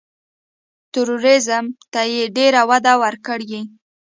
[0.91, 3.61] ټوریزم ته یې ډېره وده ورکړې.